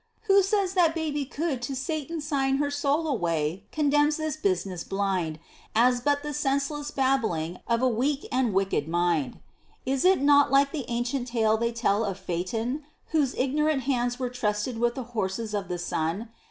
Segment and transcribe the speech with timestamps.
[0.23, 5.37] who says that baby could To Satan sign her soul away condemns this business blind,
[5.75, 9.37] As but the senseless babbling of a weak and wicked mind.
[9.85, 14.31] "Is it not like the ancient tale they tell of Phaeton, Whose ignorant hands were
[14.31, 16.29] trusted with the horses of the sun?